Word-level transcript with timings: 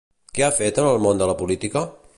Què 0.37 0.45
ha 0.45 0.57
fet 0.61 0.81
en 0.85 0.89
el 0.93 1.03
món 1.05 1.23
de 1.23 1.29
la 1.33 1.37
política? 1.45 1.87